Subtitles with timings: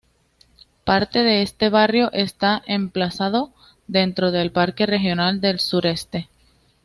[0.83, 3.53] Parte de este barrio está emplazado
[3.85, 6.27] dentro del Parque Regional del Sureste.